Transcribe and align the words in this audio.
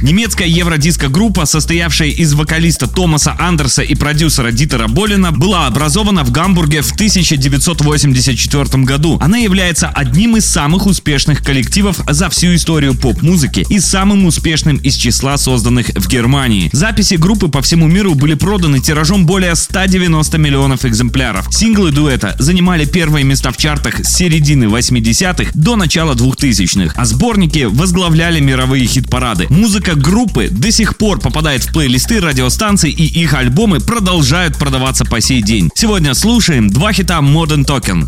Немецкая 0.00 0.48
евродиско-группа, 0.48 1.44
состоявшая 1.44 2.08
из 2.08 2.32
вокалиста 2.34 2.86
Томаса 2.86 3.34
Андерса 3.38 3.82
и 3.82 3.94
продюсера 3.96 4.52
Дитера 4.52 4.86
Болина, 4.86 5.32
была 5.32 5.66
образована 5.66 6.22
в 6.22 6.30
Гамбурге 6.30 6.82
в 6.82 6.92
1984 6.92 8.84
году. 8.84 9.18
Она 9.20 9.38
является 9.38 9.88
одним 9.88 10.36
из 10.36 10.46
самых 10.46 10.86
успешных 10.86 11.42
коллективов 11.42 12.00
за 12.08 12.30
всю 12.30 12.54
историю 12.54 12.94
поп-музыки 12.94 13.66
и 13.68 13.80
самым 13.80 14.26
успешным 14.26 14.76
из 14.76 14.94
числа 14.94 15.36
созданных 15.36 15.88
в 15.88 16.08
Германии. 16.08 16.70
Записи 16.72 17.14
группы 17.14 17.48
по 17.48 17.60
всему 17.60 17.88
миру 17.88 18.14
были 18.14 18.34
проданы 18.34 18.78
тиражом 18.78 19.26
более 19.26 19.56
190 19.56 20.38
миллионов 20.38 20.84
экземпляров. 20.84 21.48
Синглы 21.50 21.90
дуэта 21.90 22.36
занимали 22.38 22.84
первые 22.84 23.24
места 23.24 23.50
в 23.50 23.56
чартах 23.56 24.04
с 24.04 24.14
середины 24.14 24.64
80-х 24.64 25.50
до 25.54 25.74
начала 25.74 26.14
2000-х, 26.14 26.94
а 26.96 27.04
сборники 27.04 27.64
возглавляли 27.68 28.38
мировые 28.40 28.86
хит-парады. 28.86 29.46
Музыка 29.50 29.87
Музыка 29.88 30.10
группы 30.10 30.48
до 30.50 30.70
сих 30.70 30.98
пор 30.98 31.18
попадает 31.18 31.64
в 31.64 31.72
плейлисты 31.72 32.20
радиостанций 32.20 32.90
и 32.90 33.04
их 33.04 33.32
альбомы 33.32 33.80
продолжают 33.80 34.58
продаваться 34.58 35.06
по 35.06 35.18
сей 35.22 35.40
день. 35.40 35.70
Сегодня 35.74 36.12
слушаем 36.12 36.68
два 36.68 36.92
хита 36.92 37.20
Modern 37.20 37.64
Token. 37.64 38.06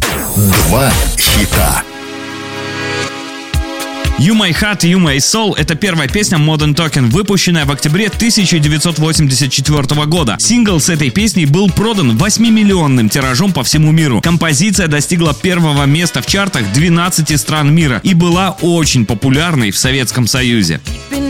Два 0.68 0.92
хита. 1.16 1.82
You 4.18 4.34
My 4.34 4.50
Heart, 4.50 4.80
You 4.80 4.98
My 4.98 5.16
Soul— 5.16 5.54
это 5.56 5.74
первая 5.74 6.06
песня 6.06 6.37
Modern 6.37 6.74
Token, 6.74 7.09
выпущенная 7.09 7.64
в 7.64 7.70
октябре 7.70 8.09
1984 8.09 10.04
года. 10.04 10.37
Сингл 10.38 10.80
с 10.80 10.90
этой 10.90 11.09
песней 11.09 11.46
был 11.46 11.70
продан 11.70 12.18
8-миллионным 12.18 13.09
тиражом 13.09 13.54
по 13.54 13.62
всему 13.62 13.90
миру. 13.90 14.20
Композиция 14.20 14.87
достигла 14.87 15.32
первого 15.32 15.87
места 15.87 16.20
в 16.20 16.26
чартах 16.26 16.70
12 16.74 17.40
стран 17.40 17.74
мира 17.74 18.02
и 18.02 18.12
была 18.12 18.50
очень 18.60 19.06
популярной 19.06 19.70
в 19.70 19.78
Советском 19.78 20.26
Союзе. 20.26 20.82
You're 21.10 21.29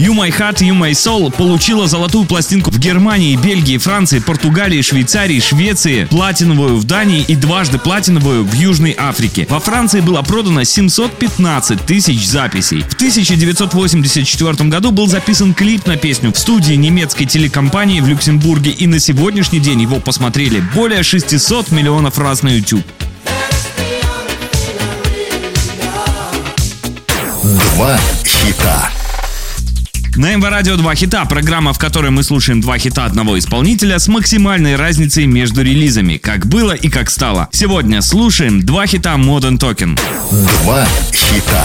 You 0.00 0.14
My 0.14 0.30
Heart, 0.30 0.60
You 0.60 0.72
My 0.72 0.92
Soul 0.92 1.30
получила 1.30 1.86
золотую 1.86 2.24
пластинку 2.24 2.70
в 2.70 2.78
Германии, 2.78 3.36
Бельгии, 3.36 3.76
Франции, 3.76 4.18
Португалии, 4.18 4.80
Швейцарии, 4.80 5.38
Швеции, 5.40 6.06
платиновую 6.06 6.78
в 6.78 6.84
Дании 6.84 7.20
и 7.20 7.36
дважды 7.36 7.78
платиновую 7.78 8.44
в 8.44 8.54
Южной 8.54 8.96
Африке. 8.96 9.46
Во 9.50 9.60
Франции 9.60 10.00
было 10.00 10.22
продано 10.22 10.64
715 10.64 11.84
тысяч 11.84 12.26
записей. 12.26 12.80
В 12.80 12.94
1984 12.94 14.70
году 14.70 14.90
был 14.90 15.06
записан 15.06 15.52
клип 15.52 15.84
на 15.84 15.98
песню 15.98 16.32
в 16.32 16.38
студии 16.38 16.76
немецкой 16.76 17.26
телекомпании 17.26 18.00
в 18.00 18.08
Люксембурге 18.08 18.70
и 18.70 18.86
на 18.86 19.00
сегодняшний 19.00 19.60
день 19.60 19.82
его 19.82 20.00
посмотрели 20.00 20.64
более 20.74 21.02
600 21.02 21.72
миллионов 21.72 22.18
раз 22.18 22.42
на 22.42 22.48
YouTube. 22.48 22.86
Два 27.42 28.00
хита. 28.24 28.90
На 30.16 30.34
МВ 30.34 30.44
Радио 30.48 30.76
2 30.76 30.94
хита, 30.94 31.24
программа, 31.24 31.72
в 31.72 31.78
которой 31.78 32.10
мы 32.10 32.22
слушаем 32.22 32.60
два 32.60 32.78
хита 32.78 33.04
одного 33.04 33.38
исполнителя 33.38 33.98
с 33.98 34.08
максимальной 34.08 34.76
разницей 34.76 35.26
между 35.26 35.62
релизами, 35.62 36.16
как 36.16 36.46
было 36.46 36.72
и 36.72 36.88
как 36.88 37.10
стало. 37.10 37.48
Сегодня 37.52 38.02
слушаем 38.02 38.62
два 38.62 38.86
хита 38.86 39.14
Modern 39.14 39.58
Token. 39.58 39.98
Два 40.62 40.86
хита. 41.12 41.64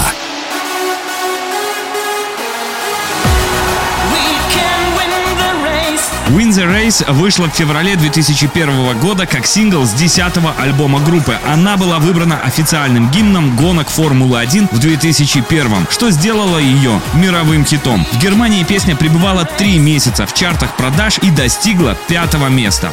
Win 6.35 6.49
the 6.49 6.65
Race 6.65 7.13
вышла 7.13 7.45
в 7.45 7.53
феврале 7.53 7.95
2001 7.95 8.99
года 8.99 9.25
как 9.25 9.45
сингл 9.45 9.85
с 9.85 9.93
10-го 9.93 10.51
альбома 10.61 10.99
группы. 10.99 11.39
Она 11.47 11.77
была 11.77 11.97
выбрана 11.99 12.37
официальным 12.41 13.09
гимном 13.09 13.55
гонок 13.55 13.87
Формулы-1 13.87 14.67
в 14.69 14.79
2001, 14.79 15.87
что 15.89 16.11
сделало 16.11 16.57
ее 16.57 16.99
мировым 17.13 17.63
хитом. 17.63 18.05
В 18.11 18.19
Германии 18.19 18.65
песня 18.65 18.97
пребывала 18.97 19.45
три 19.45 19.77
месяца 19.77 20.25
в 20.25 20.33
чартах 20.33 20.75
продаж 20.75 21.19
и 21.19 21.31
достигла 21.31 21.95
пятого 22.09 22.47
места. 22.47 22.91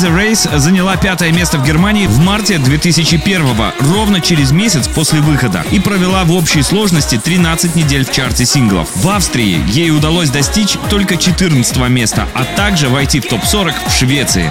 The 0.00 0.16
Race 0.16 0.58
заняла 0.58 0.96
пятое 0.96 1.30
место 1.30 1.58
в 1.58 1.66
Германии 1.66 2.06
в 2.06 2.18
марте 2.20 2.54
2001-го, 2.54 3.74
ровно 3.92 4.22
через 4.22 4.50
месяц 4.50 4.88
после 4.88 5.20
выхода, 5.20 5.62
и 5.70 5.78
провела 5.78 6.24
в 6.24 6.32
общей 6.32 6.62
сложности 6.62 7.20
13 7.22 7.76
недель 7.76 8.06
в 8.06 8.10
чарте 8.10 8.46
синглов. 8.46 8.88
В 8.94 9.06
Австрии 9.10 9.62
ей 9.68 9.90
удалось 9.90 10.30
достичь 10.30 10.78
только 10.88 11.18
14 11.18 11.76
места, 11.90 12.26
а 12.32 12.44
также 12.44 12.88
войти 12.88 13.20
в 13.20 13.26
топ-40 13.26 13.74
в 13.88 13.92
Швеции. 13.92 14.50